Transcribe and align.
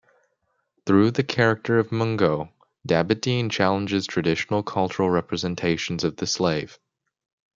Through 0.87 1.11
the 1.11 1.23
character 1.23 1.77
of 1.77 1.91
Mungo, 1.91 2.51
Dabydeen 2.87 3.51
challenges 3.51 4.07
traditional 4.07 4.63
cultural 4.63 5.11
representations 5.11 6.03
of 6.03 6.15
the 6.15 6.25
slave. 6.25 6.79